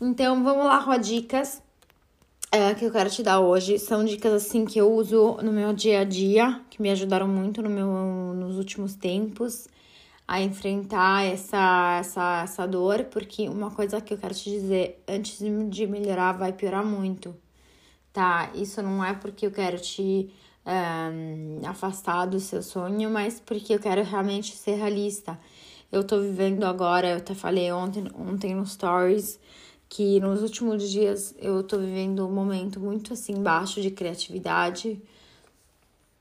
Então, 0.00 0.44
vamos 0.44 0.66
lá 0.66 0.84
com 0.84 0.98
dicas 0.98 1.62
é, 2.52 2.74
que 2.74 2.84
eu 2.84 2.92
quero 2.92 3.08
te 3.08 3.22
dar 3.22 3.40
hoje. 3.40 3.78
São 3.78 4.04
dicas 4.04 4.32
assim 4.32 4.66
que 4.66 4.78
eu 4.78 4.92
uso 4.92 5.38
no 5.42 5.50
meu 5.50 5.72
dia 5.72 6.00
a 6.00 6.04
dia, 6.04 6.60
que 6.68 6.82
me 6.82 6.90
ajudaram 6.90 7.26
muito 7.26 7.62
no 7.62 7.70
meu, 7.70 8.34
nos 8.34 8.58
últimos 8.58 8.94
tempos 8.94 9.66
a 10.28 10.42
enfrentar 10.42 11.24
essa, 11.24 11.98
essa, 12.00 12.42
essa 12.42 12.66
dor, 12.66 13.04
porque 13.04 13.48
uma 13.48 13.70
coisa 13.70 14.00
que 14.00 14.12
eu 14.12 14.18
quero 14.18 14.34
te 14.34 14.50
dizer, 14.50 15.02
antes 15.08 15.38
de 15.70 15.86
melhorar, 15.86 16.32
vai 16.32 16.52
piorar 16.52 16.84
muito, 16.84 17.34
tá? 18.12 18.50
Isso 18.54 18.82
não 18.82 19.04
é 19.04 19.14
porque 19.14 19.46
eu 19.46 19.52
quero 19.52 19.78
te 19.78 20.28
um, 20.66 21.60
afastar 21.64 22.26
do 22.26 22.40
seu 22.40 22.62
sonho, 22.62 23.08
mas 23.08 23.40
porque 23.40 23.72
eu 23.74 23.78
quero 23.78 24.02
realmente 24.02 24.56
ser 24.56 24.74
realista. 24.74 25.38
Eu 25.92 26.02
tô 26.02 26.20
vivendo 26.20 26.64
agora, 26.64 27.08
eu 27.10 27.16
até 27.18 27.34
falei 27.34 27.70
ontem, 27.70 28.04
ontem 28.18 28.54
no 28.54 28.66
Stories, 28.66 29.38
que 29.88 30.20
nos 30.20 30.42
últimos 30.42 30.88
dias 30.90 31.34
eu 31.38 31.62
tô 31.62 31.78
vivendo 31.78 32.26
um 32.26 32.32
momento 32.32 32.80
muito 32.80 33.12
assim 33.12 33.42
baixo 33.42 33.80
de 33.80 33.90
criatividade, 33.90 35.00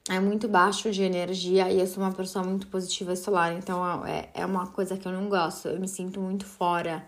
é 0.08 0.20
muito 0.20 0.48
baixo 0.48 0.92
de 0.92 1.02
energia 1.02 1.72
e 1.72 1.80
eu 1.80 1.88
sou 1.88 2.04
uma 2.04 2.12
pessoa 2.12 2.46
muito 2.46 2.68
positiva 2.68 3.16
solar, 3.16 3.54
então 3.54 4.06
é, 4.06 4.30
é 4.36 4.46
uma 4.46 4.68
coisa 4.68 4.96
que 4.96 5.08
eu 5.08 5.12
não 5.12 5.28
gosto. 5.28 5.68
Eu 5.68 5.80
me 5.80 5.88
sinto 5.88 6.20
muito 6.20 6.46
fora 6.46 7.04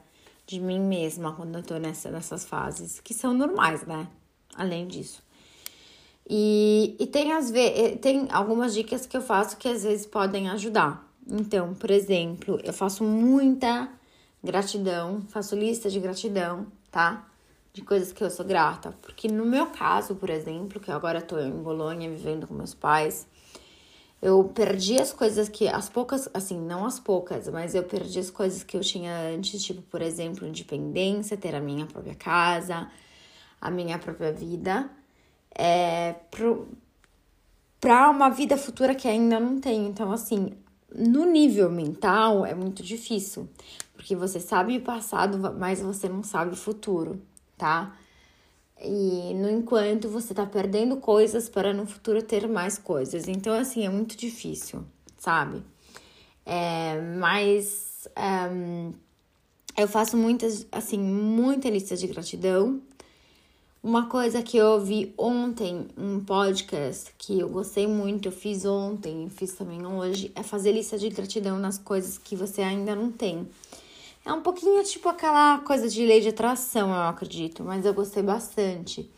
de 0.48 0.60
mim 0.60 0.80
mesma 0.80 1.34
quando 1.34 1.58
eu 1.58 1.64
tô 1.64 1.78
nessa, 1.78 2.10
nessas 2.10 2.44
fases, 2.44 3.00
que 3.00 3.14
são 3.14 3.34
normais, 3.34 3.86
né? 3.86 4.08
Além 4.56 4.88
disso. 4.88 5.22
E, 6.28 6.96
e 7.00 7.06
tem, 7.06 7.32
as 7.34 7.52
tem 8.02 8.28
algumas 8.32 8.74
dicas 8.74 9.06
que 9.06 9.16
eu 9.16 9.22
faço 9.22 9.58
que 9.58 9.68
às 9.68 9.84
vezes 9.84 10.06
podem 10.06 10.50
ajudar. 10.50 11.08
Então, 11.30 11.74
por 11.76 11.92
exemplo, 11.92 12.60
eu 12.64 12.74
faço 12.74 13.04
muita 13.04 13.90
gratidão, 14.44 15.22
faço 15.30 15.56
lista 15.56 15.90
de 15.90 16.00
gratidão, 16.00 16.68
tá? 16.92 17.28
De 17.74 17.82
coisas 17.82 18.12
que 18.12 18.24
eu 18.24 18.30
sou 18.30 18.46
grata. 18.46 18.96
Porque 19.02 19.28
no 19.28 19.46
meu 19.46 19.68
caso, 19.68 20.16
por 20.16 20.30
exemplo, 20.30 20.80
que 20.80 20.92
agora 20.92 21.22
tô 21.22 21.40
em 21.40 21.52
Bolonha 21.52 22.10
vivendo 22.10 22.48
com 22.48 22.54
meus 22.54 22.74
pais, 22.74 23.28
eu 24.22 24.44
perdi 24.46 25.00
as 25.00 25.14
coisas 25.14 25.48
que, 25.48 25.68
as 25.68 25.90
poucas, 25.90 26.28
assim, 26.34 26.60
não 26.60 26.86
as 26.86 27.00
poucas, 27.00 27.48
mas 27.50 27.76
eu 27.76 27.84
perdi 27.84 28.20
as 28.20 28.32
coisas 28.32 28.64
que 28.64 28.76
eu 28.76 28.82
tinha 28.82 29.14
antes, 29.36 29.64
tipo, 29.64 29.82
por 29.84 30.02
exemplo, 30.02 30.48
independência, 30.48 31.38
ter 31.38 31.54
a 31.54 31.62
minha 31.62 31.86
própria 31.86 32.16
casa, 32.16 32.90
a 33.62 33.70
minha 33.70 34.00
própria 34.00 34.32
vida, 34.32 34.90
é, 35.54 36.16
pro, 36.32 36.68
pra 37.80 38.10
uma 38.10 38.30
vida 38.30 38.58
futura 38.58 38.96
que 38.96 39.08
ainda 39.08 39.40
não 39.40 39.60
tenho. 39.60 39.88
Então, 39.88 40.12
assim, 40.12 40.54
no 40.94 41.26
nível 41.26 41.70
mental 41.70 42.44
é 42.44 42.56
muito 42.56 42.82
difícil, 42.82 43.48
porque 44.08 44.16
você 44.16 44.40
sabe 44.40 44.78
o 44.78 44.82
passado, 44.82 45.38
mas 45.60 45.82
você 45.82 46.08
não 46.08 46.24
sabe 46.24 46.54
o 46.54 46.56
futuro, 46.56 47.22
tá? 47.58 47.94
E 48.82 49.34
no 49.34 49.50
enquanto 49.50 50.08
você 50.08 50.34
tá 50.34 50.46
perdendo 50.46 50.96
coisas 50.96 51.50
para 51.50 51.74
no 51.74 51.86
futuro 51.86 52.22
ter 52.22 52.48
mais 52.48 52.78
coisas. 52.78 53.28
Então, 53.28 53.54
assim, 53.54 53.86
é 53.86 53.90
muito 53.90 54.16
difícil, 54.16 54.86
sabe? 55.18 55.62
É, 56.46 57.02
mas 57.20 58.08
um, 58.50 58.94
eu 59.76 59.90
faço 59.90 60.16
muitas, 60.16 60.66
assim, 60.72 60.98
muita 60.98 61.70
lista 61.70 61.98
de 61.98 62.08
gratidão. 62.08 62.80
Uma 63.84 64.06
coisa 64.08 64.42
que 64.42 64.56
eu 64.56 64.68
ouvi 64.68 65.14
ontem, 65.18 65.86
um 65.98 66.22
podcast 66.22 67.14
que 67.18 67.42
eu 67.42 67.50
gostei 67.50 67.86
muito, 67.88 68.30
eu 68.30 68.32
fiz 68.32 68.64
ontem, 68.64 69.30
fiz 69.30 69.52
também 69.52 69.86
hoje, 69.86 70.32
é 70.34 70.44
fazer 70.44 70.72
lista 70.72 70.98
de 70.98 71.10
gratidão 71.10 71.60
nas 71.60 71.78
coisas 71.78 72.18
que 72.18 72.38
você 72.38 72.62
ainda 72.62 72.96
não 72.96 73.12
tem. 73.12 73.46
É 74.28 74.34
um 74.34 74.42
pouquinho 74.42 74.84
tipo 74.84 75.08
aquela 75.08 75.60
coisa 75.60 75.88
de 75.88 76.06
lei 76.06 76.20
de 76.20 76.28
atração, 76.28 76.90
eu 76.90 77.04
acredito, 77.04 77.64
mas 77.64 77.86
eu 77.86 77.94
gostei 77.94 78.22
bastante. 78.22 79.10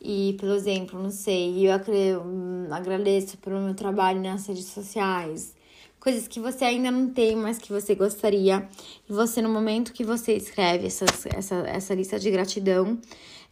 E, 0.00 0.34
por 0.40 0.48
exemplo, 0.48 0.98
não 0.98 1.10
sei, 1.10 1.68
eu 1.68 2.22
hum, 2.22 2.66
agradeço 2.70 3.36
pelo 3.36 3.60
meu 3.60 3.74
trabalho 3.74 4.18
nas 4.22 4.46
redes 4.46 4.64
sociais, 4.64 5.54
coisas 6.00 6.26
que 6.26 6.40
você 6.40 6.64
ainda 6.64 6.90
não 6.90 7.10
tem, 7.10 7.36
mas 7.36 7.58
que 7.58 7.70
você 7.70 7.94
gostaria. 7.94 8.66
E 9.06 9.12
você, 9.12 9.42
no 9.42 9.50
momento 9.50 9.92
que 9.92 10.02
você 10.02 10.32
escreve 10.32 10.86
essa, 10.86 11.04
essa, 11.36 11.56
essa 11.56 11.94
lista 11.94 12.18
de 12.18 12.30
gratidão, 12.30 12.98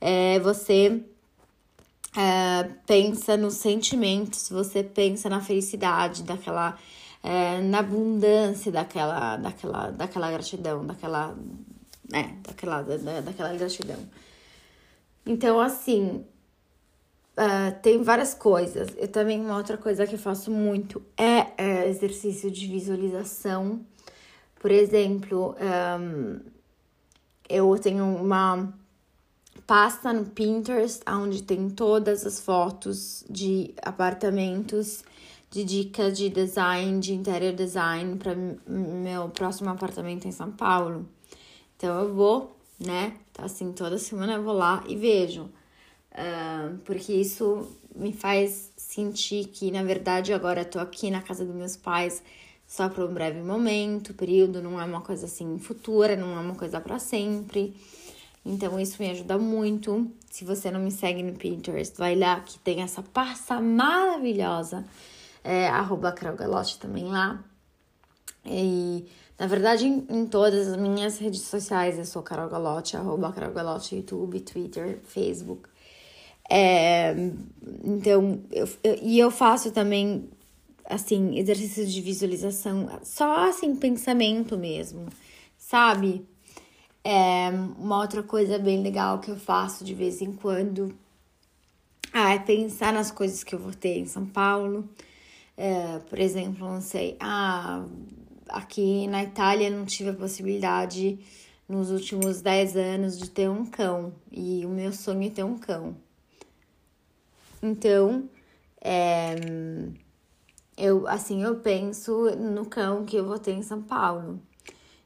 é, 0.00 0.38
você 0.40 1.02
é, 2.16 2.64
pensa 2.86 3.36
nos 3.36 3.54
sentimentos, 3.54 4.48
você 4.48 4.82
pensa 4.82 5.28
na 5.28 5.42
felicidade 5.42 6.22
daquela. 6.22 6.78
É, 7.26 7.58
na 7.62 7.78
abundância 7.78 8.70
daquela, 8.70 9.38
daquela, 9.38 9.90
daquela 9.90 10.30
gratidão, 10.30 10.84
daquela, 10.84 11.34
né, 12.10 12.36
daquela, 12.46 12.82
da, 12.82 13.20
daquela 13.22 13.54
gratidão. 13.54 13.98
Então, 15.24 15.58
assim, 15.58 16.24
Uh, 17.36 17.74
tem 17.82 18.00
várias 18.00 18.32
coisas. 18.32 18.90
Eu 18.96 19.08
também, 19.08 19.40
uma 19.40 19.56
outra 19.56 19.76
coisa 19.76 20.06
que 20.06 20.14
eu 20.14 20.18
faço 20.20 20.52
muito 20.52 21.02
é, 21.16 21.48
é 21.58 21.88
exercício 21.88 22.48
de 22.48 22.64
visualização. 22.68 23.84
Por 24.60 24.70
exemplo, 24.70 25.56
um, 26.00 26.38
eu 27.48 27.76
tenho 27.78 28.04
uma 28.04 28.72
pasta 29.66 30.12
no 30.12 30.26
Pinterest 30.26 31.02
onde 31.08 31.42
tem 31.42 31.68
todas 31.68 32.24
as 32.24 32.38
fotos 32.38 33.24
de 33.28 33.74
apartamentos, 33.82 35.02
de 35.54 35.62
dicas 35.62 36.18
de 36.18 36.28
design, 36.28 36.98
de 36.98 37.14
interior 37.14 37.52
design 37.52 38.16
para 38.16 38.34
meu 38.66 39.28
próximo 39.28 39.70
apartamento 39.70 40.26
em 40.26 40.32
São 40.32 40.50
Paulo. 40.50 41.08
Então 41.76 41.96
eu 42.00 42.12
vou, 42.12 42.56
né? 42.84 43.14
Tá 43.32 43.44
assim, 43.44 43.72
toda 43.72 43.96
semana 43.96 44.32
eu 44.32 44.42
vou 44.42 44.52
lá 44.52 44.82
e 44.88 44.96
vejo 44.96 45.42
uh, 45.44 46.76
porque 46.84 47.12
isso 47.12 47.68
me 47.94 48.12
faz 48.12 48.72
sentir 48.76 49.46
que, 49.46 49.70
na 49.70 49.84
verdade, 49.84 50.32
agora 50.32 50.62
eu 50.62 50.64
tô 50.64 50.80
aqui 50.80 51.08
na 51.08 51.22
casa 51.22 51.44
dos 51.44 51.54
meus 51.54 51.76
pais 51.76 52.20
só 52.66 52.88
por 52.88 53.08
um 53.08 53.14
breve 53.14 53.40
momento, 53.40 54.12
período, 54.12 54.60
não 54.60 54.80
é 54.80 54.84
uma 54.84 55.02
coisa 55.02 55.26
assim 55.26 55.56
futura, 55.60 56.16
não 56.16 56.36
é 56.36 56.40
uma 56.40 56.56
coisa 56.56 56.80
para 56.80 56.98
sempre. 56.98 57.76
Então, 58.44 58.80
isso 58.80 59.00
me 59.00 59.08
ajuda 59.08 59.38
muito. 59.38 60.10
Se 60.28 60.44
você 60.44 60.68
não 60.68 60.80
me 60.80 60.90
segue 60.90 61.22
no 61.22 61.34
Pinterest, 61.34 61.96
vai 61.96 62.16
lá 62.16 62.40
que 62.40 62.58
tem 62.58 62.82
essa 62.82 63.04
pasta 63.04 63.60
maravilhosa. 63.60 64.84
É, 65.44 65.68
arroba 65.68 66.10
Galotti 66.10 66.78
também 66.78 67.04
lá. 67.04 67.44
E, 68.46 69.04
na 69.38 69.46
verdade, 69.46 69.86
em, 69.86 70.06
em, 70.08 70.26
todas 70.26 70.68
as 70.68 70.76
minhas 70.78 71.18
redes 71.18 71.42
sociais, 71.42 71.98
eu 71.98 72.06
sou 72.06 72.22
Carol 72.22 72.48
Galotti, 72.48 72.96
arroba 72.96 73.30
Carol 73.30 73.52
Galotti, 73.52 73.96
YouTube, 73.96 74.40
Twitter, 74.40 75.00
Facebook. 75.04 75.68
É, 76.50 77.14
então, 77.84 78.42
eu, 78.50 78.68
eu, 78.82 78.98
e 79.02 79.18
eu 79.18 79.30
faço 79.30 79.70
também, 79.70 80.30
assim, 80.86 81.38
exercícios 81.38 81.92
de 81.92 82.00
visualização, 82.00 82.88
só 83.02 83.48
assim, 83.48 83.76
pensamento 83.76 84.56
mesmo, 84.56 85.06
sabe? 85.58 86.26
É, 87.02 87.50
uma 87.78 88.00
outra 88.00 88.22
coisa 88.22 88.58
bem 88.58 88.82
legal 88.82 89.18
que 89.18 89.30
eu 89.30 89.36
faço 89.36 89.84
de 89.84 89.94
vez 89.94 90.22
em 90.22 90.32
quando 90.32 90.94
ah, 92.12 92.32
é 92.32 92.38
pensar 92.38 92.92
nas 92.92 93.10
coisas 93.10 93.44
que 93.44 93.54
eu 93.54 93.58
vou 93.58 93.74
ter 93.74 93.98
em 93.98 94.06
São 94.06 94.24
Paulo. 94.24 94.88
É, 95.56 95.98
por 96.00 96.18
exemplo, 96.18 96.66
não 96.66 96.80
sei, 96.80 97.16
ah, 97.20 97.84
aqui 98.48 99.06
na 99.06 99.22
Itália 99.22 99.70
não 99.70 99.84
tive 99.84 100.10
a 100.10 100.14
possibilidade 100.14 101.18
nos 101.68 101.90
últimos 101.90 102.40
10 102.40 102.76
anos 102.76 103.18
de 103.18 103.30
ter 103.30 103.48
um 103.48 103.64
cão 103.64 104.12
e 104.30 104.66
o 104.66 104.68
meu 104.68 104.92
sonho 104.92 105.26
é 105.26 105.30
ter 105.30 105.44
um 105.44 105.58
cão. 105.58 105.96
Então, 107.62 108.28
é, 108.80 109.34
eu 110.76 111.08
assim, 111.08 111.42
eu 111.42 111.56
penso 111.60 112.30
no 112.36 112.66
cão 112.66 113.04
que 113.04 113.16
eu 113.16 113.24
vou 113.24 113.38
ter 113.38 113.52
em 113.52 113.62
São 113.62 113.82
Paulo. 113.82 114.40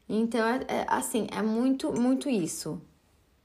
Então, 0.07 0.45
é, 0.45 0.65
é, 0.67 0.85
assim, 0.89 1.27
é 1.31 1.41
muito, 1.41 1.93
muito 1.93 2.29
isso. 2.29 2.81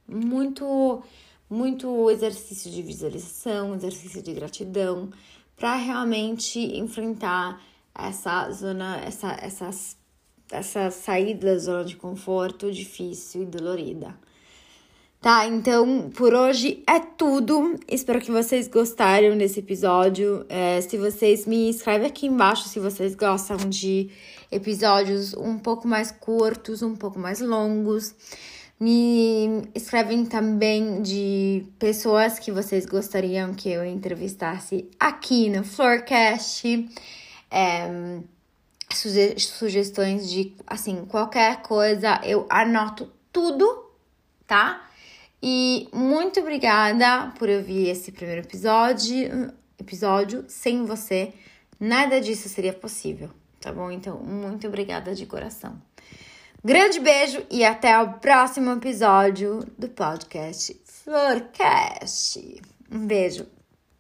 Muito, 0.08 1.02
muito 1.48 2.10
exercício 2.10 2.70
de 2.70 2.82
visualização, 2.82 3.74
exercício 3.74 4.22
de 4.22 4.32
gratidão, 4.32 5.10
para 5.56 5.76
realmente 5.76 6.58
enfrentar 6.58 7.60
essa 7.96 8.50
zona, 8.50 8.96
essa, 8.98 9.32
essas, 9.40 9.96
essa 10.50 10.90
saída 10.90 11.52
da 11.52 11.58
zona 11.58 11.84
de 11.84 11.96
conforto 11.96 12.72
difícil 12.72 13.42
e 13.42 13.46
dolorida. 13.46 14.14
Tá, 15.24 15.46
então 15.46 16.10
por 16.10 16.34
hoje 16.34 16.82
é 16.86 17.00
tudo. 17.00 17.80
Espero 17.88 18.20
que 18.20 18.30
vocês 18.30 18.68
gostaram 18.68 19.38
desse 19.38 19.60
episódio. 19.60 20.44
É, 20.50 20.78
se 20.82 20.98
vocês 20.98 21.46
me 21.46 21.70
escrevem 21.70 22.08
aqui 22.08 22.26
embaixo 22.26 22.68
se 22.68 22.78
vocês 22.78 23.14
gostam 23.14 23.56
de 23.56 24.10
episódios 24.52 25.32
um 25.32 25.58
pouco 25.58 25.88
mais 25.88 26.10
curtos, 26.10 26.82
um 26.82 26.94
pouco 26.94 27.18
mais 27.18 27.40
longos. 27.40 28.14
Me 28.84 29.62
escrevem 29.74 30.26
também 30.26 31.00
de 31.00 31.64
pessoas 31.78 32.38
que 32.38 32.52
vocês 32.52 32.84
gostariam 32.84 33.54
que 33.54 33.70
eu 33.70 33.82
entrevistasse 33.82 34.90
aqui 35.00 35.48
no 35.48 35.64
Floorcast. 35.64 36.86
É, 37.50 37.88
suge 38.92 39.40
sugestões 39.40 40.28
de, 40.28 40.54
assim, 40.66 41.06
qualquer 41.06 41.62
coisa, 41.62 42.20
eu 42.24 42.46
anoto 42.50 43.10
tudo, 43.32 43.90
tá? 44.46 44.86
E 45.42 45.88
muito 45.90 46.40
obrigada 46.40 47.32
por 47.38 47.48
ouvir 47.48 47.88
esse 47.88 48.12
primeiro 48.12 48.42
episódio. 48.42 49.50
Episódio 49.80 50.44
sem 50.46 50.84
você, 50.84 51.32
nada 51.80 52.20
disso 52.20 52.50
seria 52.50 52.74
possível, 52.74 53.30
tá 53.62 53.72
bom? 53.72 53.90
Então, 53.90 54.18
muito 54.18 54.66
obrigada 54.66 55.14
de 55.14 55.24
coração. 55.24 55.80
Grande 56.66 56.98
beijo 56.98 57.44
e 57.50 57.62
até 57.62 58.00
o 58.00 58.14
próximo 58.14 58.72
episódio 58.72 59.66
do 59.76 59.86
podcast 59.86 60.74
Florcast. 60.86 62.62
Um 62.90 63.06
beijo. 63.06 63.46